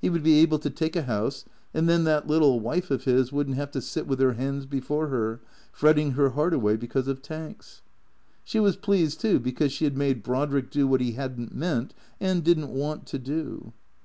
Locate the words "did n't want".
12.44-13.04